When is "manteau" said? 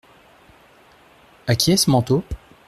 1.91-2.23